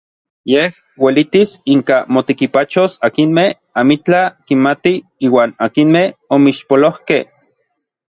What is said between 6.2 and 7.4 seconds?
omixpolojkej.